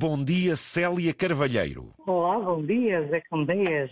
Bom 0.00 0.22
dia, 0.22 0.54
Célia 0.54 1.12
Carvalheiro. 1.12 1.92
Olá, 2.06 2.38
bom 2.38 2.62
dia, 2.62 3.04
Zé 3.08 3.20
Candeias. 3.22 3.90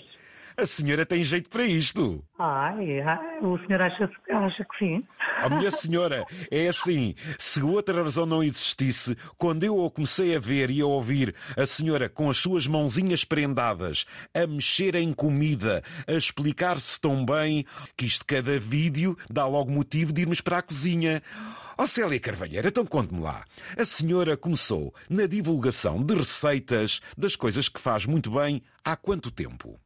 A 0.58 0.64
senhora 0.64 1.04
tem 1.04 1.22
jeito 1.22 1.50
para 1.50 1.66
isto. 1.66 2.24
Ai, 2.38 3.00
ai, 3.00 3.38
o 3.42 3.58
senhor 3.66 3.82
acha, 3.82 4.10
acha 4.30 4.64
que 4.64 4.78
sim? 4.78 5.04
A 5.42 5.50
minha 5.50 5.70
senhora, 5.70 6.24
é 6.50 6.68
assim, 6.68 7.14
se 7.38 7.62
outra 7.62 8.02
razão 8.02 8.24
não 8.24 8.42
existisse, 8.42 9.14
quando 9.36 9.64
eu 9.64 9.84
a 9.84 9.90
comecei 9.90 10.34
a 10.34 10.40
ver 10.40 10.70
e 10.70 10.80
a 10.80 10.86
ouvir 10.86 11.34
a 11.58 11.66
senhora 11.66 12.08
com 12.08 12.30
as 12.30 12.38
suas 12.38 12.66
mãozinhas 12.66 13.22
prendadas, 13.22 14.06
a 14.32 14.46
mexer 14.46 14.94
em 14.94 15.12
comida, 15.12 15.82
a 16.06 16.12
explicar-se 16.12 16.98
tão 16.98 17.22
bem, 17.22 17.66
que 17.94 18.06
isto 18.06 18.24
cada 18.24 18.58
vídeo 18.58 19.14
dá 19.30 19.46
logo 19.46 19.70
motivo 19.70 20.10
de 20.10 20.22
irmos 20.22 20.40
para 20.40 20.58
a 20.58 20.62
cozinha. 20.62 21.22
Ó 21.76 21.82
oh, 21.82 21.86
Célia 21.86 22.18
Carvalheira, 22.18 22.68
então 22.68 22.86
conte-me 22.86 23.20
lá. 23.20 23.44
A 23.78 23.84
senhora 23.84 24.38
começou 24.38 24.94
na 25.10 25.26
divulgação 25.26 26.02
de 26.02 26.14
receitas 26.14 27.02
das 27.14 27.36
coisas 27.36 27.68
que 27.68 27.78
faz 27.78 28.06
muito 28.06 28.30
bem 28.30 28.62
há 28.82 28.96
quanto 28.96 29.30
tempo? 29.30 29.78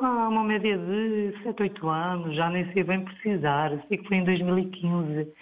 Há 0.00 0.28
uma 0.28 0.44
média 0.44 0.78
de 0.78 1.34
7, 1.42 1.62
8 1.62 1.88
anos, 1.88 2.36
já 2.36 2.48
nem 2.50 2.72
sei 2.72 2.84
bem 2.84 3.04
precisar. 3.04 3.70
Sei 3.88 3.98
que 3.98 4.06
foi 4.06 4.18
em 4.18 4.24
2015. 4.24 5.32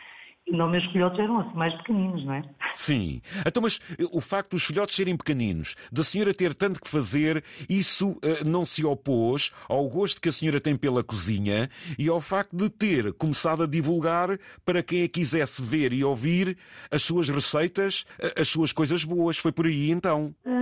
E 0.46 0.56
não, 0.56 0.68
meus 0.68 0.84
filhotes 0.90 1.20
eram 1.20 1.38
assim 1.38 1.56
mais 1.56 1.72
pequeninos, 1.76 2.24
não 2.24 2.34
é? 2.34 2.42
Sim. 2.72 3.22
Então, 3.46 3.62
mas 3.62 3.78
eh, 3.98 4.04
o 4.10 4.20
facto 4.20 4.50
dos 4.52 4.64
filhotes 4.64 4.96
serem 4.96 5.16
pequeninos, 5.16 5.76
da 5.90 6.02
senhora 6.02 6.34
ter 6.34 6.52
tanto 6.52 6.80
que 6.80 6.88
fazer, 6.88 7.44
isso 7.68 8.10
uh, 8.10 8.44
não 8.44 8.64
se 8.64 8.84
opôs 8.84 9.52
ao 9.68 9.88
gosto 9.88 10.20
que 10.20 10.28
a 10.28 10.32
senhora 10.32 10.60
tem 10.60 10.76
pela 10.76 11.04
cozinha 11.04 11.70
e 11.96 12.08
ao 12.08 12.20
facto 12.20 12.56
de 12.56 12.68
ter 12.68 13.12
começado 13.12 13.62
a 13.62 13.66
divulgar 13.66 14.36
para 14.64 14.82
quem 14.82 15.04
a 15.04 15.08
quisesse 15.08 15.62
ver 15.62 15.92
e 15.92 16.02
ouvir 16.02 16.56
as 16.90 17.02
suas 17.02 17.28
receitas, 17.28 18.04
as 18.36 18.48
suas 18.48 18.72
coisas 18.72 19.04
boas. 19.04 19.38
Foi 19.38 19.52
por 19.52 19.66
aí 19.66 19.92
então? 19.92 20.34
Uh, 20.44 20.61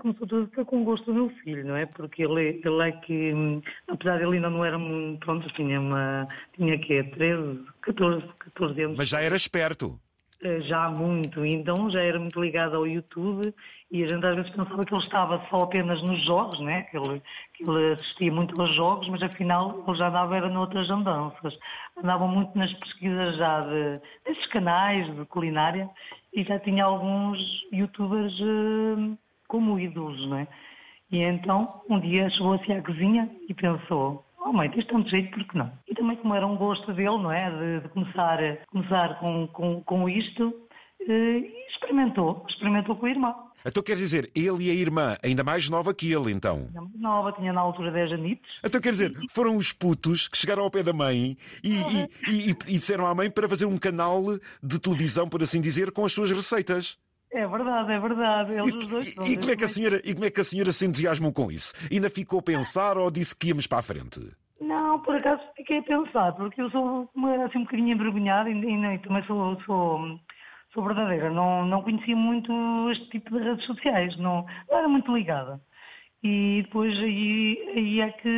começou 0.00 0.26
tudo 0.26 0.50
foi 0.54 0.64
com 0.64 0.82
o 0.82 0.84
gosto 0.84 1.06
do 1.06 1.14
meu 1.14 1.28
filho, 1.42 1.64
não 1.64 1.76
é? 1.76 1.86
Porque 1.86 2.24
ele, 2.24 2.60
ele 2.64 2.88
é 2.88 2.92
que, 2.92 3.32
hum, 3.32 3.62
apesar 3.88 4.18
de 4.18 4.24
ele 4.24 4.36
ainda 4.36 4.50
não 4.50 4.64
era 4.64 4.78
muito, 4.78 5.24
pronto, 5.24 5.48
tinha 5.54 5.80
uma, 5.80 6.26
tinha 6.56 6.78
que 6.78 7.04
13, 7.04 7.60
14, 7.82 8.26
14 8.38 8.82
anos. 8.82 8.96
Mas 8.96 9.08
já 9.08 9.20
era 9.20 9.36
esperto. 9.36 9.98
Eh, 10.42 10.62
já 10.62 10.88
muito, 10.88 11.44
então 11.44 11.90
já 11.90 12.00
era 12.00 12.18
muito 12.18 12.40
ligado 12.40 12.74
ao 12.74 12.86
YouTube 12.86 13.54
e 13.90 14.02
a 14.02 14.08
gente 14.08 14.24
às 14.24 14.36
vezes 14.36 14.50
pensava 14.52 14.84
que 14.86 14.94
ele 14.94 15.02
estava 15.02 15.46
só 15.50 15.56
apenas 15.64 16.02
nos 16.02 16.24
jogos, 16.24 16.58
né? 16.60 16.82
que, 16.84 16.96
ele, 16.96 17.20
que 17.52 17.62
ele 17.62 17.92
assistia 17.92 18.32
muito 18.32 18.58
aos 18.58 18.74
jogos, 18.74 19.06
mas 19.08 19.22
afinal 19.22 19.84
ele 19.86 19.98
já 19.98 20.08
andava 20.08 20.34
era 20.34 20.48
noutras 20.48 20.88
andanças. 20.88 21.54
Andava 21.94 22.26
muito 22.26 22.56
nas 22.56 22.72
pesquisas 22.72 23.36
já 23.36 23.60
de, 23.60 24.00
desses 24.24 24.46
canais 24.46 25.14
de 25.14 25.26
culinária 25.26 25.90
e 26.32 26.42
já 26.42 26.58
tinha 26.58 26.84
alguns 26.84 27.38
youtubers 27.70 28.32
uh, 28.40 29.18
como 29.50 29.78
ídolos, 29.78 30.28
né? 30.30 30.46
E 31.10 31.18
então 31.18 31.82
um 31.90 31.98
dia 32.00 32.30
chegou-se 32.30 32.72
à 32.72 32.80
cozinha 32.82 33.28
e 33.48 33.52
pensou, 33.52 34.24
Oh 34.42 34.52
mãe, 34.52 34.70
tens 34.70 34.86
tanto 34.86 35.08
jeito, 35.10 35.30
por 35.30 35.44
que 35.44 35.58
não? 35.58 35.70
E 35.86 35.94
também 35.94 36.16
como 36.16 36.34
era 36.34 36.46
um 36.46 36.56
gosto 36.56 36.92
dele, 36.94 37.18
não 37.18 37.30
é? 37.30 37.50
De, 37.50 37.80
de 37.82 37.88
começar, 37.90 38.38
começar 38.70 39.18
com, 39.20 39.46
com, 39.48 39.82
com 39.82 40.08
isto, 40.08 40.54
eh, 41.02 41.42
experimentou, 41.68 42.44
experimentou 42.48 42.96
com 42.96 43.06
a 43.06 43.10
irmã. 43.10 43.34
Então 43.66 43.82
quer 43.82 43.96
dizer, 43.96 44.30
ele 44.34 44.64
e 44.64 44.70
a 44.70 44.74
irmã, 44.74 45.16
ainda 45.22 45.44
mais 45.44 45.68
nova 45.68 45.92
que 45.92 46.10
ele, 46.10 46.32
então? 46.32 46.68
Ainda 46.68 46.80
mais 46.80 46.98
nova, 46.98 47.32
tinha 47.32 47.52
na 47.52 47.60
altura 47.60 47.90
10 47.90 48.12
anitos. 48.12 48.50
Então 48.64 48.80
quer 48.80 48.90
dizer, 48.90 49.12
foram 49.30 49.56
os 49.56 49.74
putos 49.74 50.26
que 50.26 50.38
chegaram 50.38 50.62
ao 50.62 50.70
pé 50.70 50.82
da 50.82 50.94
mãe 50.94 51.36
e, 51.62 51.74
e, 51.74 52.08
e, 52.26 52.50
e 52.50 52.78
disseram 52.78 53.06
à 53.06 53.14
mãe 53.14 53.30
para 53.30 53.48
fazer 53.48 53.66
um 53.66 53.76
canal 53.76 54.22
de 54.62 54.80
televisão, 54.80 55.28
por 55.28 55.42
assim 55.42 55.60
dizer, 55.60 55.90
com 55.92 56.04
as 56.04 56.12
suas 56.12 56.30
receitas. 56.30 56.98
É 57.32 57.46
verdade, 57.46 57.92
é 57.92 58.00
verdade. 58.00 58.52
Eles 58.52 58.74
os 58.74 58.86
dois 58.86 59.16
e, 59.16 59.32
e, 59.32 59.36
como 59.38 59.52
é 59.52 59.56
que 59.56 59.64
a 59.64 59.68
senhora, 59.68 60.00
e 60.04 60.14
como 60.14 60.24
é 60.24 60.30
que 60.30 60.40
a 60.40 60.44
senhora 60.44 60.72
se 60.72 60.84
entusiasmou 60.84 61.32
com 61.32 61.50
isso? 61.50 61.72
Ainda 61.90 62.10
ficou 62.10 62.40
a 62.40 62.42
pensar 62.42 62.98
ou 62.98 63.10
disse 63.10 63.36
que 63.36 63.48
íamos 63.48 63.66
para 63.66 63.78
a 63.78 63.82
frente? 63.82 64.20
Não, 64.60 65.00
por 65.00 65.14
acaso 65.14 65.42
fiquei 65.56 65.78
a 65.78 65.82
pensar, 65.82 66.32
porque 66.32 66.60
eu 66.60 66.70
sou, 66.70 67.08
assim 67.46 67.58
um 67.58 67.62
bocadinho 67.62 67.94
envergonhada 67.94 68.50
e, 68.50 68.52
e, 68.52 68.94
e 68.94 68.98
também 68.98 69.22
sou, 69.24 69.60
sou, 69.62 70.20
sou 70.74 70.84
verdadeira, 70.84 71.30
não, 71.30 71.64
não 71.64 71.82
conhecia 71.82 72.16
muito 72.16 72.52
este 72.90 73.08
tipo 73.10 73.30
de 73.30 73.44
redes 73.44 73.64
sociais, 73.64 74.16
não, 74.18 74.44
não 74.68 74.78
era 74.78 74.88
muito 74.88 75.14
ligada. 75.14 75.60
E 76.22 76.62
depois 76.64 76.92
aí, 76.98 77.72
aí 77.74 78.00
é 78.00 78.10
que 78.10 78.28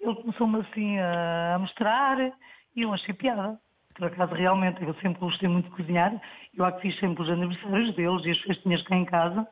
ele 0.00 0.14
começou-me 0.22 0.60
assim 0.60 0.98
a 0.98 1.58
mostrar 1.58 2.20
e 2.76 2.82
eu 2.82 2.92
achei 2.92 3.14
piada 3.14 3.58
por 3.98 4.06
acaso 4.06 4.32
realmente 4.34 4.82
eu 4.82 4.94
sempre 4.94 5.18
gostei 5.18 5.48
muito 5.48 5.68
de 5.68 5.76
cozinhar, 5.76 6.14
eu 6.58 6.64
acho 6.64 6.76
que 6.78 6.88
fiz 6.88 7.00
sempre 7.00 7.22
os 7.22 7.30
aniversários 7.30 7.94
deles 7.94 8.24
e 8.24 8.30
as 8.30 8.38
festinhas 8.40 8.82
cá 8.84 8.96
em 8.96 9.04
casa, 9.04 9.46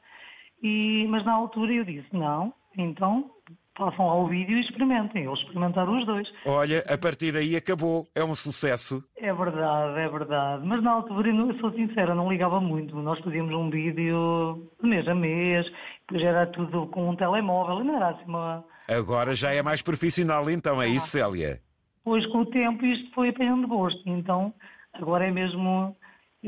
e, 0.63 1.07
mas 1.09 1.25
na 1.25 1.33
altura 1.33 1.73
eu 1.73 1.85
disse, 1.85 2.09
não, 2.13 2.53
então 2.77 3.31
façam 3.77 4.07
lá 4.07 4.15
o 4.17 4.27
vídeo 4.27 4.57
e 4.57 4.63
experimentem. 4.63 5.25
Eles 5.25 5.39
experimentaram 5.41 5.99
os 5.99 6.07
dois. 6.07 6.27
Olha, 6.47 6.83
a 6.89 6.97
partir 6.97 7.33
daí 7.33 7.55
acabou, 7.55 8.07
é 8.15 8.25
um 8.25 8.35
sucesso. 8.35 9.05
É 9.19 9.33
verdade, 9.35 10.01
é 10.01 10.09
verdade. 10.09 10.67
Mas 10.67 10.83
na 10.83 10.93
altura, 10.93 11.29
eu 11.29 11.59
sou 11.61 11.71
sincera, 11.73 12.15
não 12.15 12.31
ligava 12.31 12.59
muito. 12.59 12.97
Nós 12.97 13.19
fazíamos 13.21 13.55
um 13.55 13.69
vídeo 13.69 14.71
de 14.83 14.89
mês 14.89 15.07
a 15.07 15.15
mês, 15.15 15.67
depois 16.09 16.25
era 16.25 16.47
tudo 16.47 16.87
com 16.87 17.11
um 17.11 17.17
telemóvel, 17.17 17.81
e 17.81 17.85
não 17.85 17.97
era 17.97 18.09
assim 18.09 18.25
uma... 18.25 18.65
Agora 18.89 19.35
já 19.35 19.53
é 19.53 19.63
mais 19.63 19.83
profissional 19.83 20.49
então, 20.49 20.81
é 20.81 20.89
isso, 20.89 21.09
Célia? 21.09 21.61
depois 22.07 22.25
com 22.27 22.43
o 22.43 22.47
tempo 22.47 22.87
isto 22.87 23.13
foi 23.13 23.31
apanhando 23.31 23.67
gosto. 23.67 24.01
Então 24.07 24.55
agora 24.93 25.27
é 25.27 25.31
mesmo 25.31 25.97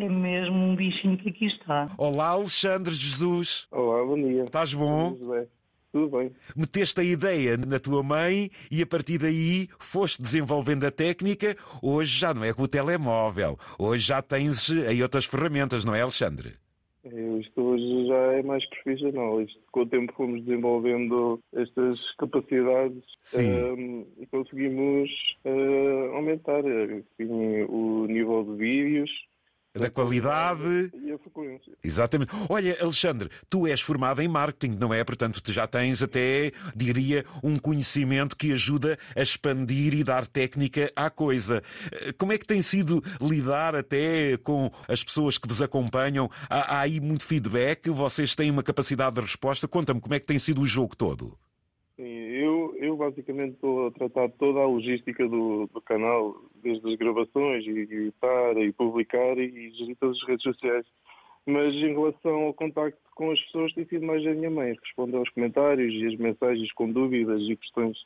é 0.02 0.08
mesmo 0.08 0.54
um 0.54 0.76
bichinho 0.76 1.16
que 1.18 1.28
aqui 1.30 1.46
está. 1.46 1.90
Olá, 1.98 2.28
Alexandre 2.28 2.94
Jesus. 2.94 3.66
Olá, 3.70 4.04
bom 4.04 4.16
dia. 4.16 4.44
Estás 4.44 4.72
bom? 4.72 5.12
Tudo 5.12 5.30
bem. 5.32 5.46
Tudo 5.90 6.18
bem. 6.18 6.30
Meteste 6.54 7.00
a 7.00 7.04
ideia 7.04 7.56
na 7.56 7.80
tua 7.80 8.02
mãe 8.02 8.50
e 8.70 8.82
a 8.82 8.86
partir 8.86 9.18
daí 9.18 9.68
foste 9.78 10.20
desenvolvendo 10.20 10.84
a 10.84 10.90
técnica. 10.90 11.56
Hoje 11.82 12.20
já 12.20 12.34
não 12.34 12.44
é 12.44 12.52
com 12.52 12.62
o 12.62 12.68
telemóvel. 12.68 13.58
Hoje 13.78 14.06
já 14.06 14.22
tens 14.22 14.70
aí 14.70 15.02
outras 15.02 15.24
ferramentas, 15.24 15.84
não 15.84 15.94
é, 15.94 16.02
Alexandre? 16.02 16.54
Isto 17.04 17.62
hoje 17.62 18.06
já 18.06 18.32
é 18.34 18.42
mais 18.42 18.64
profissional. 18.68 19.40
Isto, 19.40 19.58
com 19.72 19.80
o 19.80 19.86
tempo 19.86 20.12
fomos 20.14 20.44
desenvolvendo 20.44 21.40
estas 21.54 21.98
capacidades 22.16 23.02
um, 23.34 23.40
ehm, 23.40 24.06
e 24.20 24.26
conseguimos 24.26 25.10
uh, 25.44 26.14
aumentar 26.14 26.60
assim, 26.60 27.62
o 27.68 28.06
nível 28.06 28.44
de 28.44 28.56
vídeos, 28.56 29.10
da 29.78 29.90
qualidade. 29.90 30.90
E 30.94 31.12
a 31.12 31.18
frequência. 31.18 31.72
Exatamente. 31.82 32.32
Olha, 32.48 32.76
Alexandre, 32.80 33.30
tu 33.48 33.66
és 33.66 33.80
formado 33.80 34.20
em 34.20 34.28
marketing, 34.28 34.76
não 34.78 34.92
é? 34.92 35.02
Portanto, 35.04 35.42
tu 35.42 35.52
já 35.52 35.66
tens 35.66 36.02
até, 36.02 36.52
diria, 36.74 37.24
um 37.42 37.56
conhecimento 37.56 38.36
que 38.36 38.52
ajuda 38.52 38.98
a 39.16 39.22
expandir 39.22 39.94
e 39.94 40.04
dar 40.04 40.26
técnica 40.26 40.92
à 40.94 41.10
coisa. 41.10 41.62
Eh, 41.92 42.12
como 42.12 42.32
é 42.32 42.38
que 42.38 42.46
tem 42.46 42.62
sido 42.62 43.02
lidar 43.20 43.74
até 43.74 44.36
com 44.38 44.70
as 44.86 45.02
pessoas 45.02 45.38
que 45.38 45.48
vos 45.48 45.62
acompanham? 45.62 46.30
Há, 46.48 46.76
há 46.76 46.80
aí 46.80 47.00
muito 47.00 47.24
feedback? 47.24 47.88
Vocês 47.90 48.34
têm 48.34 48.50
uma 48.50 48.62
capacidade 48.62 49.16
de 49.16 49.22
resposta? 49.22 49.68
Conta-me 49.68 50.00
como 50.00 50.14
é 50.14 50.20
que 50.20 50.26
tem 50.26 50.38
sido 50.38 50.62
o 50.62 50.66
jogo 50.66 50.96
todo. 50.96 51.38
Eu, 52.76 52.96
basicamente 52.96 53.54
estou 53.54 53.86
a 53.86 53.90
tratar 53.90 54.28
toda 54.38 54.60
a 54.60 54.66
logística 54.66 55.26
do, 55.28 55.66
do 55.72 55.80
canal, 55.82 56.36
desde 56.62 56.88
as 56.88 56.96
gravações, 56.96 57.64
e 57.66 57.70
editar, 57.70 58.56
e 58.58 58.72
publicar, 58.72 59.38
e 59.38 59.70
gerir 59.70 59.96
todas 59.96 60.16
as 60.16 60.28
redes 60.28 60.42
sociais. 60.42 60.86
Mas 61.46 61.74
em 61.74 61.94
relação 61.94 62.44
ao 62.44 62.54
contacto 62.54 62.98
com 63.14 63.30
as 63.30 63.40
pessoas, 63.46 63.72
tem 63.72 63.86
sido 63.86 64.04
mais 64.04 64.24
a 64.26 64.34
minha 64.34 64.50
mãe, 64.50 64.76
responder 64.84 65.16
aos 65.16 65.30
comentários 65.30 65.92
e 65.94 66.06
as 66.06 66.16
mensagens 66.16 66.72
com 66.72 66.90
dúvidas 66.90 67.40
e 67.42 67.56
questões 67.56 67.96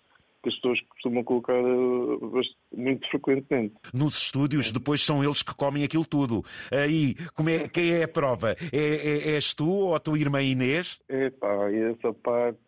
que 0.42 0.48
as 0.48 0.54
pessoas 0.56 0.80
costumam 0.90 1.22
colocar 1.22 1.54
eh, 1.54 2.76
muito 2.76 3.08
frequentemente. 3.08 3.74
Nos 3.94 4.20
estúdios, 4.20 4.72
depois 4.72 5.00
são 5.02 5.22
eles 5.22 5.42
que 5.42 5.54
comem 5.54 5.84
aquilo 5.84 6.04
tudo. 6.04 6.42
Aí, 6.70 7.14
como 7.34 7.50
é, 7.50 7.68
quem 7.68 7.92
é 7.92 8.04
a 8.04 8.08
prova? 8.08 8.56
É, 8.72 9.30
é, 9.30 9.34
és 9.34 9.54
tu 9.54 9.68
ou 9.68 9.94
a 9.94 10.00
tua 10.00 10.18
irmã 10.18 10.42
Inês? 10.42 11.00
É 11.08 11.30
pá, 11.30 11.70
essa 11.70 12.12
parte, 12.12 12.58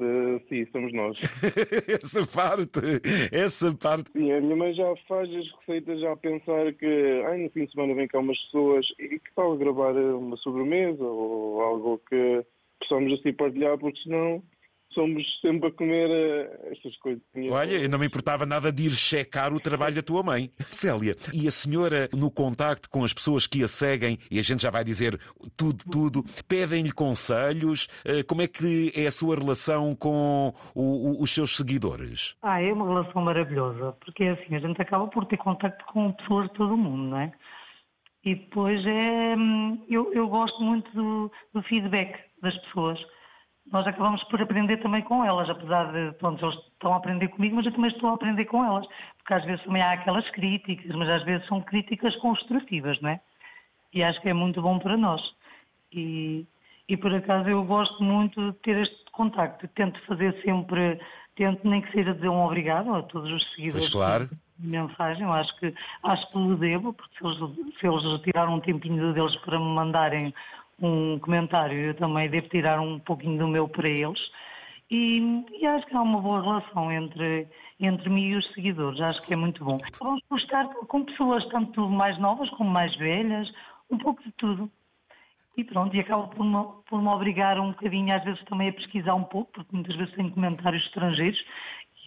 sim, 0.49 0.67
somos 0.73 0.93
nós. 0.93 1.19
essa 1.89 2.27
parte, 2.27 2.81
essa 3.33 3.75
parte. 3.75 4.11
Sim, 4.13 4.33
a 4.33 4.41
minha 4.41 4.57
mãe 4.57 4.75
já 4.75 4.95
faz 5.09 5.29
as 5.31 5.51
receitas 5.59 6.01
já 6.01 6.13
a 6.13 6.17
pensar 6.17 6.73
que 6.75 7.23
ai, 7.27 7.39
no 7.39 7.51
fim 7.51 7.65
de 7.65 7.73
semana 7.73 7.95
vem 7.95 8.07
cá 8.07 8.19
umas 8.19 8.39
pessoas 8.45 8.87
e 8.99 9.19
que 9.19 9.35
tal 9.35 9.57
gravar 9.57 9.95
uma 9.95 10.37
sobremesa 10.39 11.03
ou 11.03 11.61
algo 11.61 12.01
que 12.09 12.45
possamos 12.81 13.19
assim 13.19 13.33
partilhar, 13.33 13.79
porque 13.79 14.01
senão 14.03 14.43
somos 14.95 15.23
sempre 15.41 15.69
a 15.69 15.73
comer 15.73 16.09
uh, 16.09 16.73
estas 16.73 16.97
coisas. 16.99 17.23
Olha, 17.51 17.75
eu 17.75 17.89
não 17.89 17.99
me 17.99 18.07
importava 18.07 18.47
nada 18.47 18.73
de 18.73 18.85
ir 18.85 18.93
checar 18.93 19.53
o 19.53 19.61
trabalho 19.61 19.95
da 19.95 20.03
tua 20.03 20.23
mãe. 20.23 20.51
Célia, 20.71 21.17
e 21.33 21.47
a 21.47 21.51
senhora, 21.51 22.09
no 22.13 22.31
contacto 22.31 22.89
com 22.89 23.05
as 23.05 23.13
pessoas 23.13 23.47
que 23.47 23.63
a 23.63 23.69
seguem, 23.69 24.19
e 24.31 24.39
a 24.39 24.43
gente 24.43 24.63
já 24.63 24.71
vai 24.71 24.85
dizer 24.85 25.19
tudo, 25.57 25.85
tudo, 25.91 26.25
pedem-lhe 26.49 26.93
conselhos? 26.93 27.87
Uh, 28.07 28.25
como 28.27 28.43
é 28.43 28.47
que 28.47 28.93
é 28.95 29.07
a 29.07 29.11
sua 29.11 29.37
relação 29.37 29.95
com 29.95 30.55
o, 30.75 30.83
o, 30.83 31.23
os 31.23 31.31
seus 31.33 31.57
seguidores? 31.57 32.37
Ah, 32.43 32.63
é 32.63 32.73
uma 32.73 32.87
relação 32.87 33.23
maravilhosa, 33.23 33.93
porque 34.05 34.25
é 34.25 34.31
assim, 34.31 34.55
a 34.55 34.61
gente 34.61 34.81
acaba 34.81 35.07
por 35.09 35.27
ter 35.27 35.37
contacto 35.37 35.85
com 35.93 36.13
pessoas 36.13 36.49
de 36.49 36.55
todo 36.55 36.75
o 36.75 36.79
mundo, 36.79 37.11
não 37.11 37.19
é? 37.19 37.33
E 38.25 38.35
depois 38.35 38.85
é, 38.87 39.37
hum, 39.37 39.85
eu, 39.89 40.13
eu 40.15 40.27
gosto 40.29 40.63
muito 40.63 40.91
do, 40.93 41.31
do 41.53 41.63
feedback 41.65 42.19
das 42.41 42.57
pessoas. 42.63 42.99
Nós 43.73 43.87
acabamos 43.87 44.23
por 44.25 44.41
aprender 44.41 44.77
também 44.79 45.03
com 45.03 45.25
elas, 45.25 45.49
apesar 45.49 45.91
de, 45.93 46.13
pronto, 46.19 46.45
eles 46.45 46.57
estão 46.57 46.93
a 46.93 46.97
aprender 46.97 47.29
comigo, 47.29 47.57
mas 47.57 47.67
eu 47.67 47.73
também 47.73 47.91
estou 47.91 48.11
a 48.11 48.15
aprender 48.15 48.45
com 48.45 48.65
elas. 48.65 48.87
Porque 49.19 49.35
às 49.35 49.45
vezes 49.45 49.65
também 49.65 49.83
há 49.83 49.93
aquelas 49.93 50.29
críticas, 50.31 50.95
mas 50.95 51.09
às 51.09 51.23
vezes 51.25 51.47
são 51.49 51.61
críticas 51.63 52.15
construtivas, 52.17 53.01
não 53.01 53.11
é? 53.11 53.21
E 53.93 54.03
acho 54.03 54.21
que 54.21 54.29
é 54.29 54.35
muito 54.35 54.61
bom 54.61 54.79
para 54.79 54.97
nós. 54.97 55.23
E, 55.93 56.47
e 56.89 56.97
por 56.97 57.15
acaso 57.15 57.49
eu 57.49 57.65
gosto 57.65 58.03
muito 58.03 58.53
de 58.53 58.59
ter 58.59 58.77
este 58.83 59.05
contacto. 59.13 59.67
Tento 59.69 59.99
fazer 60.07 60.35
sempre, 60.43 61.01
tento 61.37 61.67
nem 61.67 61.81
que 61.81 61.91
seja 61.93 62.13
dizer 62.13 62.29
um 62.29 62.45
obrigado 62.45 62.95
a 62.95 63.03
todos 63.03 63.31
os 63.33 63.55
seguidores. 63.55 63.89
Pois 63.89 63.95
claro. 63.95 64.29
Mensagem, 64.59 65.25
eu 65.25 65.33
acho 65.33 65.57
que 65.59 65.75
acho 66.05 66.31
que 66.31 66.39
lhe 66.39 66.57
devo, 66.57 66.93
porque 66.93 67.19
se 67.19 67.27
eles, 67.27 67.39
se 67.81 67.87
eles 67.87 68.23
tiraram 68.23 68.55
um 68.55 68.61
tempinho 68.61 69.13
deles 69.13 69.35
para 69.37 69.59
me 69.59 69.67
mandarem 69.67 70.33
um 70.81 71.19
comentário, 71.19 71.79
eu 71.79 71.95
também 71.95 72.29
devo 72.29 72.49
tirar 72.49 72.81
um 72.81 72.99
pouquinho 72.99 73.39
do 73.39 73.49
meu 73.49 73.69
para 73.69 73.89
eles. 73.89 74.21
E, 74.91 75.45
e, 75.53 75.67
acho 75.67 75.87
que 75.87 75.97
há 75.97 76.03
uma 76.03 76.21
boa 76.21 76.43
relação 76.43 76.93
entre, 76.93 77.49
entre 77.81 78.09
mim 78.11 78.29
e 78.29 78.37
os 78.37 78.53
seguidores, 78.53 79.01
acho 79.01 79.23
que 79.23 79.33
é 79.33 79.37
muito 79.37 79.65
bom. 79.65 79.79
Vamos 79.99 80.23
estar 80.43 80.69
com 80.69 81.05
pessoas 81.05 81.45
tanto 81.49 81.89
mais 81.89 82.19
novas 82.19 82.49
como 82.51 82.71
mais 82.71 82.95
velhas, 82.97 83.51
um 83.91 83.99
pouco 83.99 84.23
de 84.23 84.31
tudo. 84.33 84.71
E 85.57 85.65
pronto, 85.65 85.95
e 85.95 86.01
acaba 86.01 86.27
por 86.29 86.45
me, 86.45 86.65
por 86.89 87.01
me 87.01 87.09
obrigar 87.09 87.59
um 87.61 87.71
bocadinho, 87.71 88.15
às 88.15 88.25
vezes 88.25 88.45
também 88.45 88.69
a 88.69 88.73
pesquisar 88.73 89.15
um 89.15 89.25
pouco, 89.25 89.53
porque 89.53 89.75
muitas 89.75 89.97
vezes 89.97 90.15
tenho 90.15 90.31
comentários 90.33 90.85
estrangeiros 90.85 91.39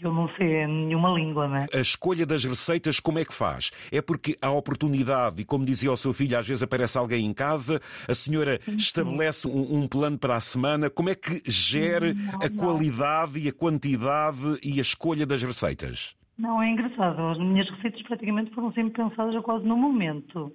eu 0.01 0.13
não 0.13 0.29
sei 0.35 0.67
nenhuma 0.67 1.09
língua, 1.09 1.47
não 1.47 1.57
é? 1.57 1.67
A 1.73 1.79
escolha 1.79 2.25
das 2.25 2.43
receitas, 2.45 2.99
como 2.99 3.19
é 3.19 3.25
que 3.25 3.33
faz? 3.33 3.71
É 3.91 4.01
porque 4.01 4.37
há 4.41 4.51
oportunidade, 4.51 5.41
e 5.41 5.45
como 5.45 5.65
dizia 5.65 5.91
o 5.91 5.97
seu 5.97 6.13
filho, 6.13 6.37
às 6.37 6.47
vezes 6.47 6.63
aparece 6.63 6.97
alguém 6.97 7.25
em 7.25 7.33
casa, 7.33 7.79
a 8.07 8.13
senhora 8.13 8.59
sim, 8.63 8.75
estabelece 8.75 9.47
um, 9.47 9.79
um, 9.79 9.87
plano 9.87 10.17
para 10.17 10.35
a 10.35 10.39
semana. 10.39 10.89
Como 10.89 11.09
é 11.09 11.15
que 11.15 11.41
gere 11.45 12.13
não, 12.13 12.41
a 12.41 12.49
não. 12.49 12.57
qualidade 12.57 13.39
e 13.39 13.49
a 13.49 13.53
quantidade 13.53 14.59
e 14.63 14.77
a 14.77 14.81
escolha 14.81 15.25
das 15.25 15.41
receitas? 15.41 16.15
Não, 16.37 16.61
é 16.61 16.69
engraçado. 16.69 17.19
As 17.21 17.39
minhas 17.39 17.69
receitas 17.69 18.01
praticamente 18.03 18.53
foram 18.53 18.71
sempre 18.73 19.03
pensadas 19.03 19.41
quase 19.43 19.65
no 19.65 19.75
momento. 19.75 20.53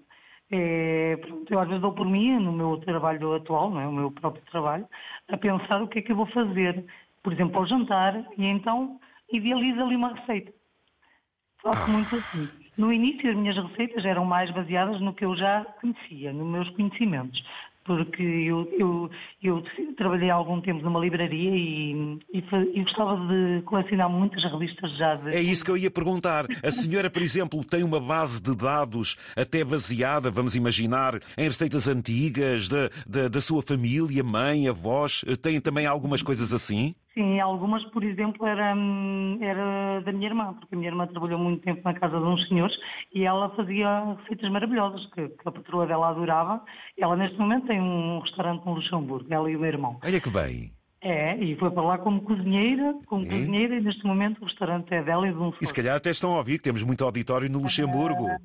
É, 0.50 1.18
eu 1.50 1.58
às 1.58 1.66
vezes 1.66 1.80
dou 1.80 1.92
por 1.92 2.06
mim, 2.06 2.38
no 2.38 2.52
meu 2.52 2.76
trabalho 2.78 3.34
atual, 3.34 3.70
não 3.70 3.80
é? 3.80 3.86
o 3.86 3.92
meu 3.92 4.10
próprio 4.10 4.44
trabalho, 4.50 4.86
a 5.28 5.36
pensar 5.36 5.82
o 5.82 5.88
que 5.88 5.98
é 5.98 6.02
que 6.02 6.12
eu 6.12 6.16
vou 6.16 6.26
fazer, 6.26 6.84
por 7.22 7.32
exemplo, 7.32 7.58
ao 7.58 7.66
jantar, 7.66 8.22
e 8.36 8.44
então 8.44 9.00
idealizo 9.32 9.81
ali 9.81 9.96
uma 9.96 10.14
receita. 10.14 10.52
Faço 11.62 11.82
ah. 11.82 11.88
muito 11.88 12.17
assim. 12.17 12.49
No 12.76 12.93
início, 12.93 13.31
as 13.31 13.37
minhas 13.37 13.56
receitas 13.69 14.05
eram 14.05 14.25
mais 14.25 14.50
baseadas 14.50 15.00
no 15.00 15.14
que 15.14 15.25
eu 15.25 15.37
já 15.37 15.64
conhecia, 15.81 16.32
nos 16.32 16.46
meus 16.46 16.70
conhecimentos 16.70 17.43
porque 17.84 18.23
eu, 18.23 18.69
eu, 18.79 19.11
eu 19.43 19.64
trabalhei 19.96 20.31
há 20.31 20.34
algum 20.34 20.61
tempo 20.61 20.82
numa 20.82 21.00
livraria 21.00 21.50
e, 21.50 22.19
e, 22.32 22.44
e, 22.75 22.82
gostava 22.82 23.17
de 23.26 23.62
colecionar 23.62 24.08
muitas 24.08 24.43
revistas 24.44 24.96
já 24.96 25.17
de... 25.17 25.31
É 25.31 25.40
isso 25.40 25.64
que 25.64 25.70
eu 25.70 25.76
ia 25.76 25.90
perguntar. 25.90 26.46
A 26.62 26.70
senhora, 26.70 27.11
por 27.11 27.23
exemplo, 27.23 27.64
tem 27.64 27.82
uma 27.82 28.00
base 28.00 28.40
de 28.40 28.55
dados 28.56 29.17
até 29.37 29.64
baseada, 29.64 30.31
vamos 30.31 30.55
imaginar, 30.55 31.20
em 31.37 31.44
receitas 31.44 31.88
antigas 31.88 32.69
da, 32.69 32.88
da, 33.06 33.28
da 33.28 33.40
sua 33.40 33.62
família, 33.62 34.23
mãe, 34.23 34.69
avós? 34.69 35.25
Tem 35.43 35.61
também 35.61 35.87
algumas 35.87 36.23
coisas 36.23 36.52
assim? 36.52 36.94
Sim, 37.14 37.38
algumas, 37.41 37.85
por 37.91 38.03
exemplo, 38.03 38.47
era, 38.47 38.75
era 39.41 40.00
da 40.00 40.12
minha 40.12 40.29
irmã, 40.29 40.55
porque 40.55 40.75
a 40.75 40.79
minha 40.79 40.91
irmã 40.91 41.06
trabalhou 41.06 41.38
muito 41.38 41.62
tempo 41.62 41.82
na 41.85 41.93
casa 41.93 42.19
de 42.19 42.25
uns 42.25 42.49
senhores 42.49 42.75
e 43.14 43.25
ela 43.25 43.50
fazia 43.50 44.17
receitas 44.23 44.50
maravilhosas 44.50 45.05
que, 45.11 45.29
que 45.29 45.49
a 45.49 45.53
patroa 45.53 45.87
dela 45.87 46.09
adorava. 46.09 46.62
Ela, 46.99 47.14
neste 47.17 47.38
momento, 47.38 47.67
tem 47.67 47.81
um 47.81 48.20
restaurante 48.20 48.64
no 48.64 48.75
Luxemburgo, 48.75 49.26
ela 49.29 49.50
e 49.50 49.56
o 49.56 49.61
meu 49.61 49.69
irmão. 49.69 49.99
Olha 50.03 50.20
que 50.20 50.31
bem. 50.31 50.73
É, 51.03 51.37
e 51.37 51.55
foi 51.56 51.70
para 51.70 51.82
lá 51.82 51.99
como 51.99 52.23
cozinheira, 52.23 52.94
como 53.06 53.26
é? 53.26 53.29
cozinheira, 53.29 53.75
e 53.75 53.81
neste 53.82 54.06
momento 54.06 54.41
o 54.41 54.47
restaurante 54.47 54.94
é 54.94 55.03
dela 55.03 55.29
e 55.29 55.32
de 55.32 55.38
um 55.38 55.53
E 55.61 55.67
se 55.67 55.75
calhar 55.75 55.97
até 55.97 56.11
estão 56.11 56.32
a 56.32 56.38
ouvir, 56.38 56.61
temos 56.61 56.82
muito 56.82 57.05
auditório 57.05 57.50
no 57.50 57.61
Luxemburgo. 57.61 58.29
A, 58.29 58.38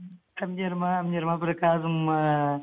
a 0.44 0.48
minha 0.48 0.66
irmã, 0.66 0.98
a 0.98 1.04
minha 1.04 1.20
irmã, 1.20 1.38
por 1.38 1.50
acaso, 1.50 1.88
uma 1.88 2.62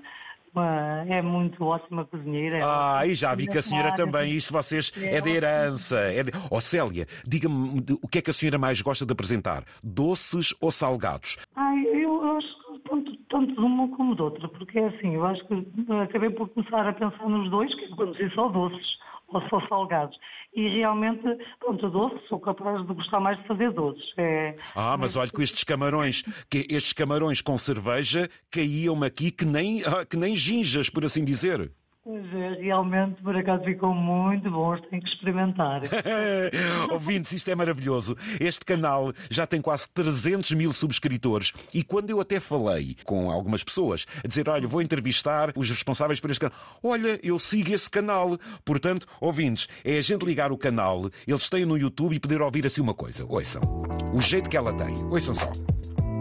uma, 0.54 1.04
é 1.08 1.20
muito 1.20 1.64
ótima 1.64 2.04
cozinheira. 2.04 2.60
Ah, 2.62 3.06
e 3.06 3.14
já 3.14 3.34
vi 3.34 3.46
que 3.46 3.58
a 3.58 3.62
senhora 3.62 3.94
também, 3.94 4.32
isto 4.32 4.52
vocês 4.52 4.92
é, 5.00 5.16
é 5.16 5.20
de 5.20 5.30
herança. 5.30 5.98
É 5.98 6.22
de... 6.22 6.32
Oh, 6.50 6.60
Célia, 6.60 7.06
diga-me 7.26 7.84
o 8.02 8.08
que 8.08 8.18
é 8.18 8.22
que 8.22 8.30
a 8.30 8.32
senhora 8.32 8.58
mais 8.58 8.80
gosta 8.80 9.04
de 9.04 9.12
apresentar? 9.12 9.64
Doces 9.82 10.54
ou 10.60 10.70
salgados? 10.70 11.36
Ai, 11.56 11.84
eu 11.86 12.36
acho 12.36 12.64
tanto, 12.88 13.16
tanto 13.28 13.54
de 13.54 13.60
uma 13.60 13.88
como 13.96 14.14
de 14.14 14.22
outra, 14.22 14.48
porque 14.48 14.78
é 14.78 14.86
assim, 14.86 15.14
eu 15.14 15.26
acho 15.26 15.44
que 15.46 15.66
acabei 16.02 16.30
por 16.30 16.48
começar 16.50 16.86
a 16.86 16.92
pensar 16.92 17.28
nos 17.28 17.50
dois, 17.50 17.74
que 17.74 17.88
quando 17.96 18.16
sei 18.16 18.30
só 18.30 18.48
doces 18.48 18.86
ou 19.28 19.40
só 19.48 19.60
salgados 19.68 20.16
e 20.54 20.68
realmente, 20.68 21.22
pronto, 21.58 21.90
doce, 21.90 22.16
sou 22.28 22.38
capaz 22.38 22.86
de 22.86 22.94
gostar 22.94 23.20
mais 23.20 23.36
de 23.38 23.46
fazer 23.46 23.72
doces. 23.72 24.04
É... 24.16 24.56
Ah, 24.74 24.96
mas 24.96 25.16
olha 25.16 25.30
com 25.30 25.42
estes 25.42 25.64
camarões, 25.64 26.22
que 26.48 26.66
estes 26.70 26.92
camarões 26.92 27.40
com 27.40 27.58
cerveja 27.58 28.28
caíam-me 28.50 29.06
aqui 29.06 29.30
que 29.30 29.44
nem, 29.44 29.82
ah, 29.84 30.06
que 30.06 30.16
nem 30.16 30.36
ginjas, 30.36 30.88
por 30.88 31.04
assim 31.04 31.24
dizer. 31.24 31.72
Pois 32.04 32.22
é, 32.34 32.60
realmente, 32.60 33.22
por 33.22 33.34
acaso 33.34 33.64
ficou 33.64 33.94
muito 33.94 34.50
bom, 34.50 34.76
tenho 34.90 35.00
que 35.00 35.08
experimentar. 35.08 35.80
Ouvintes, 36.92 37.32
isto 37.32 37.50
é 37.50 37.54
maravilhoso. 37.54 38.14
Este 38.38 38.62
canal 38.62 39.10
já 39.30 39.46
tem 39.46 39.62
quase 39.62 39.88
300 39.88 40.52
mil 40.52 40.70
subscritores 40.74 41.54
e 41.72 41.82
quando 41.82 42.10
eu 42.10 42.20
até 42.20 42.38
falei 42.38 42.94
com 43.04 43.30
algumas 43.30 43.64
pessoas 43.64 44.06
a 44.22 44.28
dizer, 44.28 44.50
olha, 44.50 44.68
vou 44.68 44.82
entrevistar 44.82 45.50
os 45.56 45.70
responsáveis 45.70 46.20
por 46.20 46.30
este 46.30 46.40
canal, 46.40 46.58
olha, 46.82 47.18
eu 47.22 47.38
sigo 47.38 47.72
esse 47.72 47.88
canal. 47.88 48.38
Portanto, 48.66 49.06
ouvintes, 49.18 49.66
é 49.82 49.96
a 49.96 50.02
gente 50.02 50.26
ligar 50.26 50.52
o 50.52 50.58
canal, 50.58 51.10
eles 51.26 51.48
têm 51.48 51.64
no 51.64 51.78
YouTube 51.78 52.14
e 52.14 52.20
poder 52.20 52.42
ouvir 52.42 52.66
assim 52.66 52.82
uma 52.82 52.92
coisa. 52.92 53.24
Ouçam. 53.26 53.62
O 54.12 54.20
jeito 54.20 54.50
que 54.50 54.58
ela 54.58 54.74
tem. 54.74 54.94
Ouçam 55.04 55.34
só. 55.34 55.50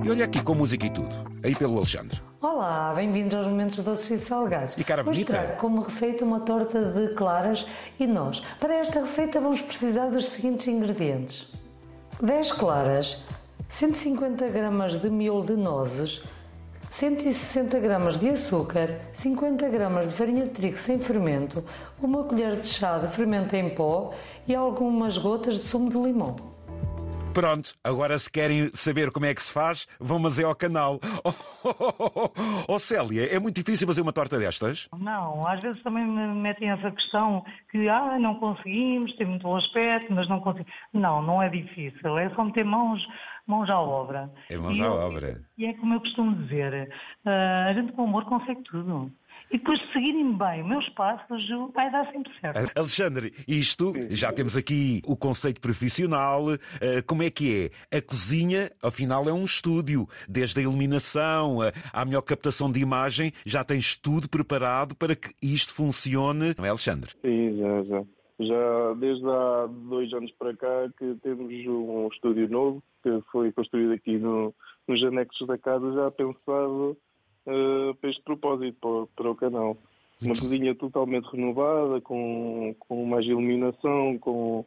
E 0.06 0.10
olha 0.10 0.24
aqui 0.24 0.42
com 0.42 0.56
música 0.56 0.86
e 0.86 0.90
tudo, 0.90 1.14
aí 1.44 1.54
pelo 1.54 1.76
Alexandre. 1.76 2.33
Olá, 2.44 2.92
bem-vindos 2.94 3.34
aos 3.36 3.48
Momentos 3.48 3.80
Doces 3.80 4.12
e 4.12 4.26
Salgados. 4.26 4.78
E 4.78 4.84
cara 4.84 5.02
bonita. 5.02 5.32
Vou 5.32 5.56
como 5.56 5.82
receita 5.82 6.26
uma 6.26 6.42
torta 6.42 6.92
de 6.92 7.14
claras 7.14 7.66
e 7.98 8.06
nós. 8.06 8.42
Para 8.60 8.76
esta 8.80 9.00
receita 9.00 9.40
vamos 9.40 9.62
precisar 9.62 10.08
dos 10.08 10.26
seguintes 10.26 10.68
ingredientes. 10.68 11.48
10 12.22 12.52
claras, 12.52 13.24
150 13.70 14.46
gramas 14.50 15.00
de 15.00 15.10
miolo 15.10 15.46
de 15.46 15.54
nozes, 15.54 16.22
160 16.82 17.80
gramas 17.80 18.20
de 18.20 18.32
açúcar, 18.32 18.90
50 19.14 19.70
gramas 19.70 20.10
de 20.10 20.14
farinha 20.14 20.44
de 20.44 20.50
trigo 20.50 20.76
sem 20.76 21.00
fermento, 21.00 21.64
uma 22.02 22.26
colher 22.26 22.58
de 22.58 22.66
chá 22.66 22.98
de 22.98 23.08
fermento 23.08 23.56
em 23.56 23.70
pó 23.70 24.12
e 24.46 24.54
algumas 24.54 25.18
gotas 25.18 25.62
de 25.62 25.62
sumo 25.62 25.90
de 25.90 25.98
limão. 25.98 26.53
Pronto, 27.34 27.74
agora 27.84 28.16
se 28.20 28.32
querem 28.32 28.70
saber 28.76 29.12
como 29.12 29.26
é 29.26 29.34
que 29.34 29.42
se 29.42 29.52
faz, 29.52 29.88
vão 30.00 30.20
mas 30.20 30.38
é 30.38 30.44
ao 30.44 30.56
canal. 30.56 31.00
Oh, 31.66 32.30
oh, 32.68 32.78
Célia, 32.80 33.34
é 33.34 33.40
muito 33.40 33.56
difícil 33.56 33.88
fazer 33.88 34.02
uma 34.02 34.12
torta 34.12 34.38
destas? 34.38 34.90
Não, 35.00 35.48
às 35.48 35.62
vezes 35.62 35.82
também 35.82 36.06
me 36.06 36.28
metem 36.36 36.70
essa 36.70 36.92
questão 36.92 37.42
que 37.72 37.88
ah, 37.88 38.20
não 38.20 38.36
conseguimos, 38.36 39.16
tem 39.16 39.26
muito 39.26 39.44
bom 39.44 39.56
aspecto, 39.56 40.12
mas 40.14 40.28
não 40.28 40.42
conseguimos. 40.42 40.74
Não, 40.92 41.22
não 41.22 41.42
é 41.42 41.48
difícil, 41.48 42.18
é 42.18 42.30
só 42.32 42.44
meter 42.44 42.66
mãos, 42.66 43.02
mãos 43.48 43.70
à 43.70 43.80
obra. 43.80 44.30
É 44.50 44.58
mãos 44.58 44.78
e 44.78 44.82
à 44.82 44.86
eu, 44.86 44.92
obra. 44.92 45.42
E 45.58 45.66
é 45.66 45.74
como 45.76 45.94
eu 45.94 46.02
costumo 46.02 46.36
dizer, 46.44 46.90
uh, 47.26 47.70
a 47.70 47.74
gente 47.74 47.94
com 47.94 48.04
amor 48.04 48.26
consegue 48.26 48.62
tudo 48.64 49.10
e 49.54 49.58
depois 49.60 49.80
de 49.80 49.94
seguirem 49.94 50.36
bem 50.36 50.64
meus 50.68 50.90
passos, 50.90 51.48
vai 51.76 51.92
dar 51.92 52.12
sempre 52.12 52.32
certo. 52.42 52.72
Alexandre, 52.76 53.32
isto, 53.48 53.94
já 54.10 54.34
temos 54.34 54.58
aqui 54.58 55.00
o 55.06 55.16
conceito 55.16 55.62
profissional. 55.62 56.54
Eh, 56.82 57.04
como 57.06 57.22
é 57.22 57.30
que 57.30 57.70
é? 57.92 57.98
A 57.98 58.02
cozinha, 58.02 58.72
afinal, 58.82 59.30
é 59.30 59.32
um 59.32 59.46
estúdio. 59.46 60.08
Desde 60.28 60.60
a 60.60 60.64
iluminação 60.64 61.60
à 61.94 62.04
melhor 62.04 62.24
captação 62.24 62.72
de 62.72 62.80
imagem, 62.80 63.32
já 63.46 63.64
tens 63.64 63.96
tudo 63.96 64.28
preparado 64.28 64.96
para 64.96 65.16
que 65.16 65.30
isto 65.40 65.72
funcione, 65.72 66.56
não 66.58 66.66
é, 66.66 66.70
Alexandre? 66.70 67.12
Sim, 67.22 67.58
já, 67.60 67.84
já. 67.84 68.04
Já 68.40 68.94
desde 69.00 69.26
há 69.28 69.68
dois 69.68 70.12
anos 70.14 70.32
para 70.40 70.58
cá 70.58 70.90
que 70.98 71.16
temos 71.22 71.54
um 71.68 72.08
estúdio 72.12 72.50
novo 72.50 72.84
que 73.04 73.22
foi 73.32 73.52
construído 73.52 73.94
aqui 73.94 74.18
no, 74.18 74.52
nos 74.88 75.04
anexos 75.04 75.48
da 75.48 75.60
casa, 75.60 75.94
já 75.94 76.10
pensado 76.10 76.98
uh, 77.48 77.94
para 77.96 78.10
este 78.10 78.22
propósito, 78.24 78.78
para, 78.80 79.24
para 79.24 79.32
o 79.32 79.36
canal. 79.36 79.78
Uma 80.22 80.36
cozinha 80.36 80.74
totalmente 80.76 81.26
renovada, 81.26 82.00
com, 82.02 82.74
com 82.80 83.06
mais 83.06 83.26
iluminação, 83.26 84.18
com, 84.20 84.66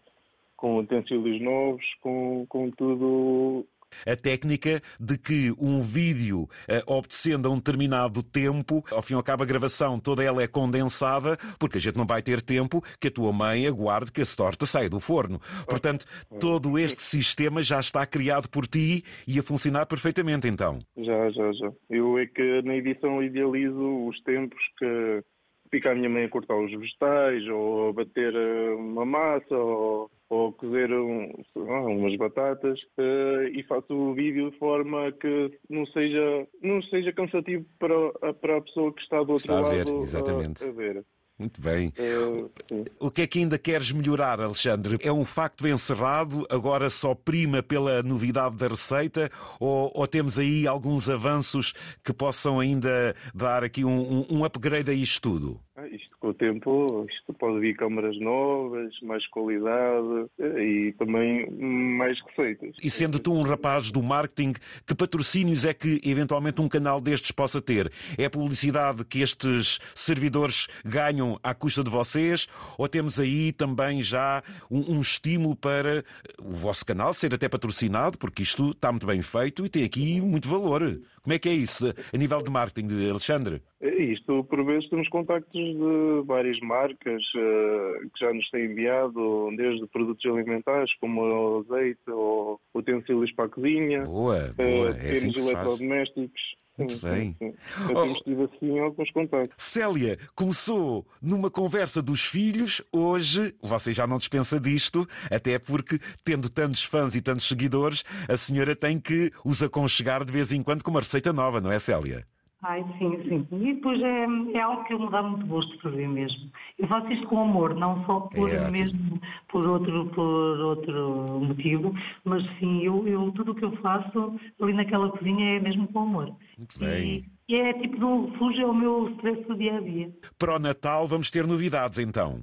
com 0.57 0.79
utensílios 0.79 1.41
novos, 1.41 1.85
com, 2.03 2.45
com 2.49 2.71
tudo 2.73 3.65
A 4.07 4.17
técnica 4.17 4.83
de 5.01 5.19
que 5.19 5.53
um 5.59 5.81
vídeo, 5.81 6.43
uh, 6.43 6.95
obedecendo 6.95 7.49
a 7.49 7.51
um 7.51 7.57
determinado 7.57 8.23
tempo, 8.23 8.85
ao 8.91 9.03
fim 9.03 9.15
e 9.15 9.17
ao 9.17 9.23
cabo 9.23 9.43
a 9.43 9.47
gravação 9.47 9.99
toda 9.99 10.23
ela 10.23 10.43
é 10.43 10.47
condensada, 10.47 11.37
porque 11.59 11.79
a 11.79 11.81
gente 11.81 11.97
não 11.97 12.07
vai 12.07 12.23
ter 12.23 12.43
tempo 12.43 12.83
que 13.01 13.09
a 13.09 13.11
tua 13.11 13.33
mãe 13.33 13.67
aguarde 13.67 14.13
que 14.13 14.23
a 14.23 14.27
torta 14.27 14.67
saia 14.67 14.91
do 14.91 15.01
forno. 15.01 15.41
Portanto, 15.67 16.05
todo 16.41 16.79
este 16.79 17.03
sistema 17.03 17.63
já 17.63 17.81
está 17.81 18.07
criado 18.07 18.49
por 18.49 18.67
ti 18.67 19.05
e 19.27 19.39
a 19.39 19.43
funcionar 19.43 19.87
perfeitamente, 19.87 20.49
então. 20.49 20.79
Já, 20.97 21.31
já, 21.31 21.53
já. 21.53 21.73
Eu 21.91 22.19
é 22.19 22.27
que 22.27 22.63
na 22.63 22.77
edição 22.77 23.23
idealizo 23.23 24.07
os 24.07 24.21
tempos 24.23 24.61
que 24.79 25.23
fica 25.71 25.91
a 25.91 25.95
minha 25.95 26.09
mãe 26.09 26.25
a 26.25 26.29
cortar 26.29 26.57
os 26.57 26.71
vegetais, 26.71 27.47
ou 27.49 27.89
a 27.89 27.93
bater 27.93 28.35
eh, 28.35 28.75
uma 28.75 29.05
massa, 29.05 29.57
ou, 29.57 30.11
ou 30.29 30.53
cozer 30.53 30.93
um, 30.93 31.33
umas 31.55 32.17
batatas, 32.17 32.79
uh, 32.99 33.49
e 33.53 33.63
faço 33.65 33.93
o 33.95 34.15
vídeo 34.15 34.51
de 34.51 34.59
forma 34.59 35.13
que 35.13 35.59
não 35.71 35.87
seja, 35.87 36.47
não 36.63 36.83
seja 36.83 37.13
cansativo 37.13 37.65
para, 37.79 38.33
para 38.35 38.57
a 38.59 38.61
pessoa 38.61 38.93
que 38.93 39.03
está 39.03 39.23
do 39.23 39.33
outro 39.33 39.37
está 39.37 39.55
lado 39.55 39.67
a 39.67 39.85
ver, 39.85 39.89
exatamente. 39.89 40.65
A, 40.65 40.69
a 40.69 40.73
ver. 40.73 41.05
Muito 41.39 41.61
bem. 41.61 41.93
Uh, 41.99 42.51
o 42.99 43.11
que 43.11 43.23
é 43.23 43.27
que 43.27 43.39
ainda 43.39 43.59
queres 43.59 43.93
melhorar, 43.93 44.41
Alexandre? 44.41 44.97
É 45.03 45.13
um 45.13 45.25
facto 45.25 45.69
encerrado, 45.69 46.47
agora 46.49 46.89
só 46.89 47.15
prima 47.15 47.63
pela 47.63 48.03
novidade 48.03 48.57
da 48.57 48.69
receita, 48.69 49.31
ou, 49.61 49.93
ou 49.95 50.07
temos 50.07 50.39
aí 50.39 50.67
alguns 50.67 51.11
avanços 51.11 51.75
que 52.03 52.13
possam 52.13 52.59
ainda 52.59 53.15
dar 53.35 53.63
aqui 53.63 53.85
um, 53.85 54.27
um 54.31 54.45
upgrade 54.45 54.91
a 54.91 54.95
isto 54.95 55.21
tudo? 55.21 55.66
Ah, 55.79 55.87
isto 55.89 56.17
com 56.19 56.29
o 56.29 56.35
tempo, 56.35 57.07
isto 57.11 57.35
pode 57.35 57.61
vir 57.61 57.77
câmaras 57.77 58.19
novas, 58.19 58.99
mais 59.03 59.27
qualidade 59.27 60.27
eh, 60.39 60.65
e 60.65 60.93
também 60.95 61.51
mais 61.51 62.19
receitas. 62.23 62.75
E 62.83 62.89
sendo 62.89 63.19
tu 63.19 63.35
um 63.35 63.43
rapaz 63.43 63.91
do 63.91 64.03
marketing, 64.03 64.55
que 64.87 64.95
patrocínios 64.95 65.67
é 65.67 65.75
que 65.75 66.01
eventualmente 66.03 66.63
um 66.63 66.69
canal 66.69 66.99
destes 66.99 67.31
possa 67.31 67.61
ter? 67.61 67.93
É 68.17 68.25
a 68.25 68.31
publicidade 68.31 69.05
que 69.05 69.21
estes 69.21 69.79
servidores 69.95 70.67
ganham 70.83 71.39
à 71.43 71.53
custa 71.53 71.85
de 71.85 71.91
vocês? 71.91 72.49
Ou 72.79 72.89
temos 72.89 73.21
aí 73.21 73.53
também 73.53 74.01
já 74.01 74.43
um, 74.71 74.97
um 74.97 75.01
estímulo 75.03 75.55
para 75.55 76.03
o 76.41 76.53
vosso 76.53 76.87
canal 76.87 77.13
ser 77.13 77.35
até 77.35 77.51
patrocinado? 77.51 78.17
Porque 78.17 78.43
isto 78.43 78.71
está 78.71 78.91
muito 78.91 79.07
bem 79.07 79.21
feito 79.21 79.67
e 79.67 79.69
tem 79.69 79.85
aqui 79.85 80.23
muito 80.23 80.49
valor. 80.49 81.03
Como 81.27 81.35
é 81.35 81.41
que 81.41 81.49
é 81.49 81.55
isso 81.55 81.93
a 82.15 82.17
nível 82.17 82.41
de 82.41 82.49
marketing, 82.49 83.11
Alexandre? 83.11 83.61
Isto, 83.83 84.45
por 84.45 84.65
vezes 84.65 84.89
temos 84.89 85.09
contactos 85.09 85.61
de 85.61 86.25
várias 86.25 86.61
marcas 86.61 87.21
uh, 87.35 88.09
que 88.15 88.25
já 88.25 88.33
nos 88.33 88.49
têm 88.51 88.67
enviado, 88.67 89.51
desde 89.57 89.89
produtos 89.89 90.25
alimentares, 90.25 90.89
como 91.01 91.65
azeite 91.69 92.09
ou 92.09 92.61
utensílios 92.73 93.33
para 93.33 93.47
a 93.47 93.49
cozinha, 93.49 94.03
boa, 94.05 94.55
boa. 94.57 94.93
Uh, 94.93 94.97
é 95.01 95.11
assim 95.11 95.33
eletrodomésticos. 95.37 96.43
Muito 96.79 96.99
bem. 96.99 97.37
Sim, 97.39 97.53
sim. 97.53 97.87
temos 97.87 98.19
tido 98.21 98.45
assim 98.45 98.79
alguns 98.79 99.11
contactos. 99.11 99.57
Célia, 99.59 100.19
começou 100.35 101.07
numa 101.23 101.51
conversa 101.51 102.03
dos 102.03 102.25
filhos, 102.25 102.83
hoje 102.93 103.55
você 103.63 103.95
já 103.95 104.07
não 104.07 104.19
dispensa 104.19 104.61
disto, 104.61 105.09
até 105.31 105.59
porque, 105.59 105.99
tendo 106.23 106.49
tantos 106.51 106.85
fãs 106.85 107.15
e 107.15 107.21
tantos 107.23 107.49
seguidores, 107.49 108.05
a 108.29 108.37
senhora 108.37 108.77
tem 108.77 109.01
que 109.01 109.33
os 109.45 109.63
aconchegar 109.63 110.25
de 110.25 110.33
vez 110.33 110.53
em 110.53 110.63
quando 110.63 110.83
com 110.83 110.91
uma 110.91 111.01
receita 111.01 111.33
nova, 111.33 111.61
não 111.61 111.73
é, 111.73 111.79
Célia? 111.79 112.27
Ai, 112.63 112.85
sim, 112.99 113.23
sim. 113.29 113.47
E 113.53 113.75
depois 113.75 114.01
é, 114.01 114.27
é 114.55 114.61
algo 114.61 114.85
que 114.85 114.95
me 114.95 115.11
dá 115.11 115.23
muito 115.23 115.47
gosto 115.47 115.81
fazer 115.81 116.09
mesmo. 116.09 116.51
Eu 116.79 116.89
faço 116.89 117.13
isto 117.13 117.27
com 117.29 117.43
amor, 117.43 117.75
não 117.75 118.05
só 118.07 118.21
por 118.21 118.51
é 118.51 118.71
mesmo 118.71 119.21
por 119.49 119.67
outro, 119.67 120.07
por 120.15 120.61
outro 120.61 121.41
motivo, 121.41 121.95
mas 122.25 122.43
sim, 122.59 122.83
eu, 122.83 123.07
eu 123.07 123.31
tudo 123.33 123.53
o 123.53 123.55
que 123.55 123.65
eu 123.65 123.73
faço 123.77 124.39
ali 124.61 124.73
naquela 124.73 125.11
cozinha 125.11 125.57
é 125.57 125.61
mesmo 125.61 125.87
com 125.89 126.01
amor. 126.01 126.35
Muito 126.57 126.79
bem. 126.79 127.25
E, 127.49 127.55
e 127.55 127.57
é 127.57 127.73
tipo, 127.75 127.99
do, 127.99 128.33
fuge 128.39 128.63
ao 128.63 128.75
meu 128.75 129.11
stress 129.11 129.43
do 129.47 129.57
dia 129.57 129.77
a 129.77 129.81
dia. 129.81 130.11
Para 130.39 130.57
o 130.57 130.59
Natal 130.59 131.07
vamos 131.07 131.31
ter 131.31 131.47
novidades 131.47 131.99
então. 131.99 132.41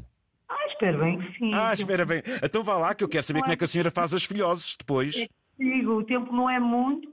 Ah, 0.47 0.67
espero 0.67 0.99
bem 0.99 1.19
que 1.19 1.37
sim. 1.39 1.51
Ah, 1.53 1.73
espera 1.73 2.05
bem. 2.05 2.21
Então 2.43 2.63
vá 2.63 2.77
lá 2.77 2.93
que 2.93 3.03
eu 3.03 3.09
quero 3.09 3.23
saber 3.23 3.41
como 3.41 3.51
é 3.51 3.57
que 3.57 3.63
a 3.63 3.67
senhora 3.67 3.91
faz 3.91 4.13
as 4.13 4.23
filhoses 4.23 4.77
depois. 4.77 5.15
É, 5.17 5.27
digo, 5.57 5.93
o 5.93 6.03
tempo 6.03 6.31
não 6.31 6.49
é 6.49 6.59
muito, 6.59 7.09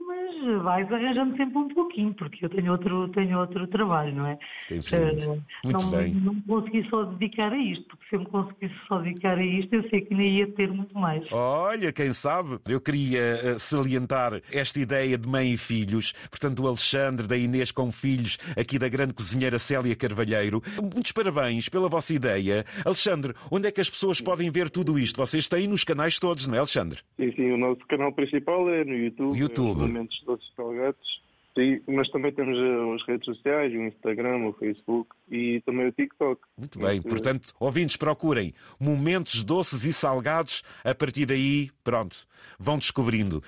vais 0.63 0.91
arranjando 0.91 1.35
sempre 1.37 1.57
um 1.57 1.67
pouquinho, 1.69 2.13
porque 2.13 2.45
eu 2.45 2.49
tenho 2.49 2.71
outro, 2.71 3.07
tenho 3.09 3.39
outro 3.39 3.67
trabalho, 3.67 4.15
não 4.15 4.27
é? 4.27 4.39
Uh, 4.71 5.41
Muito 5.63 5.79
não, 5.79 5.91
bem. 5.91 6.13
não 6.13 6.41
consegui 6.41 6.87
só 6.89 7.03
dedicar 7.03 7.51
a 7.51 7.57
isto, 7.57 7.85
porque 7.87 8.05
se 8.09 8.15
eu 8.15 8.19
me 8.21 8.25
conseguisse 8.27 8.75
só 8.87 8.99
dedicar 8.99 9.37
a 9.37 9.43
isto, 9.43 9.73
eu 9.75 9.89
sei 9.89 10.01
que 10.01 10.13
nem 10.13 10.39
ia 10.39 10.47
ter 10.51 10.71
muito 10.71 10.97
mais. 10.97 11.23
Olha, 11.31 11.91
quem 11.91 12.13
sabe? 12.13 12.59
Eu 12.67 12.81
queria 12.81 13.19
eh, 13.19 13.59
salientar 13.59 14.41
esta 14.51 14.79
ideia 14.79 15.17
de 15.17 15.27
mãe 15.27 15.53
e 15.53 15.57
filhos, 15.57 16.13
portanto, 16.29 16.63
o 16.63 16.67
Alexandre, 16.67 17.27
da 17.27 17.37
Inês 17.37 17.71
com 17.71 17.91
filhos, 17.91 18.37
aqui 18.57 18.77
da 18.77 18.89
grande 18.89 19.13
cozinheira 19.13 19.59
Célia 19.59 19.95
Carvalheiro. 19.95 20.61
Muitos 20.81 21.11
parabéns 21.11 21.69
pela 21.69 21.89
vossa 21.89 22.13
ideia. 22.13 22.65
Alexandre, 22.85 23.33
onde 23.49 23.67
é 23.67 23.71
que 23.71 23.81
as 23.81 23.89
pessoas 23.89 24.21
podem 24.21 24.49
ver 24.49 24.69
tudo 24.69 24.97
isto? 24.97 25.17
Vocês 25.17 25.47
têm 25.47 25.67
nos 25.67 25.83
canais 25.83 26.19
todos, 26.19 26.47
não 26.47 26.55
é, 26.55 26.59
Alexandre? 26.59 26.99
Sim, 27.17 27.31
sim, 27.35 27.51
o 27.51 27.57
nosso 27.57 27.81
canal 27.87 28.11
principal 28.11 28.69
é 28.69 28.83
no 28.83 28.95
YouTube. 28.95 29.37
YouTube. 29.37 29.81
É 29.83 29.87
doces 30.23 30.49
salgados. 30.55 31.21
Sim, 31.57 31.81
mas 31.87 32.09
também 32.09 32.31
temos 32.31 32.57
eh, 32.57 32.95
as 32.95 33.05
redes 33.07 33.25
sociais, 33.25 33.73
o 33.73 33.83
Instagram, 33.83 34.47
o 34.47 34.53
Facebook 34.53 35.09
e 35.31 35.61
também 35.61 35.87
o 35.87 35.91
TikTok. 35.93 36.41
Muito 36.57 36.77
bem, 36.77 37.01
portanto, 37.01 37.53
ouvintes, 37.57 37.95
procurem 37.95 38.53
momentos 38.77 39.43
doces 39.43 39.85
e 39.85 39.93
salgados. 39.93 40.61
A 40.83 40.93
partir 40.93 41.25
daí, 41.25 41.69
pronto, 41.83 42.27
vão 42.59 42.77
descobrindo. 42.77 43.41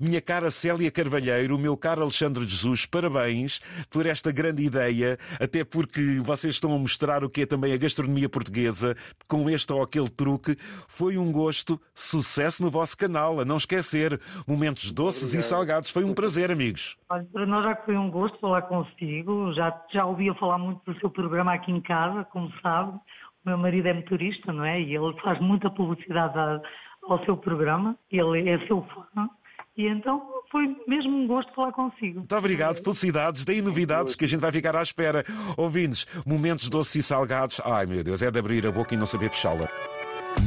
Minha 0.00 0.22
cara 0.22 0.50
Célia 0.50 0.90
Carvalheiro, 0.90 1.58
meu 1.58 1.76
caro 1.76 2.02
Alexandre 2.02 2.46
Jesus, 2.46 2.86
parabéns 2.86 3.60
por 3.90 4.06
esta 4.06 4.32
grande 4.32 4.62
ideia, 4.62 5.18
até 5.38 5.62
porque 5.62 6.20
vocês 6.20 6.54
estão 6.54 6.74
a 6.74 6.78
mostrar 6.78 7.22
o 7.22 7.28
que 7.28 7.42
é 7.42 7.46
também 7.46 7.74
a 7.74 7.76
gastronomia 7.76 8.28
portuguesa 8.28 8.96
com 9.28 9.50
este 9.50 9.70
ou 9.72 9.82
aquele 9.82 10.08
truque. 10.08 10.56
Foi 10.88 11.18
um 11.18 11.30
gosto, 11.30 11.78
sucesso 11.94 12.62
no 12.62 12.70
vosso 12.70 12.96
canal, 12.96 13.40
a 13.40 13.44
não 13.44 13.56
esquecer. 13.56 14.18
Momentos 14.46 14.90
doces 14.90 15.24
Obrigado. 15.24 15.44
e 15.44 15.48
salgados. 15.48 15.90
Foi 15.90 16.04
um 16.04 16.14
prazer, 16.14 16.50
amigos. 16.50 16.96
Olha, 17.10 17.24
para 17.30 17.44
nós 17.44 17.64
já 17.64 17.76
foi 17.76 17.96
um 17.96 18.10
gosto 18.10 18.38
falar 18.38 18.62
consigo. 18.62 19.52
Já, 19.52 19.84
já 19.92 20.06
ouvia 20.06 20.34
falar 20.34 20.56
muito 20.56 20.80
do 20.90 20.98
seu 20.98 21.10
programa 21.10 21.25
aqui 21.52 21.72
em 21.72 21.80
casa, 21.80 22.24
como 22.24 22.50
sabe. 22.60 22.92
O 22.92 23.48
meu 23.48 23.58
marido 23.58 23.86
é 23.86 23.94
motorista, 23.94 24.52
não 24.52 24.64
é? 24.64 24.80
E 24.80 24.94
ele 24.94 25.14
faz 25.22 25.40
muita 25.40 25.70
publicidade 25.70 26.34
ao 27.04 27.24
seu 27.24 27.36
programa. 27.36 27.96
Ele 28.10 28.48
é 28.48 28.58
seu 28.66 28.82
fã. 28.82 29.28
E 29.76 29.86
então 29.86 30.22
foi 30.50 30.74
mesmo 30.88 31.16
um 31.16 31.26
gosto 31.26 31.52
falar 31.54 31.72
consigo. 31.72 32.20
Muito 32.20 32.36
obrigado, 32.36 32.82
felicidades, 32.82 33.44
deem 33.44 33.60
novidades 33.60 34.16
que 34.16 34.24
a 34.24 34.28
gente 34.28 34.40
vai 34.40 34.50
ficar 34.50 34.74
à 34.74 34.82
espera. 34.82 35.24
Ouvintes, 35.56 36.06
momentos 36.26 36.70
doces 36.70 36.96
e 36.96 37.02
salgados. 37.02 37.60
Ai 37.64 37.86
meu 37.86 38.02
Deus, 38.02 38.22
é 38.22 38.30
de 38.30 38.38
abrir 38.38 38.66
a 38.66 38.72
boca 38.72 38.94
e 38.94 38.96
não 38.96 39.06
saber 39.06 39.30
fechá-la. 39.30 39.68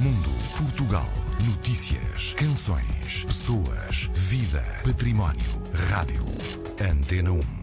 Mundo 0.04 0.30
Portugal. 0.58 1.06
Notícias, 1.48 2.34
canções, 2.34 3.24
pessoas, 3.24 4.10
vida, 4.14 4.62
património, 4.84 5.50
rádio. 5.90 6.24
Antena 6.82 7.32
1. 7.32 7.59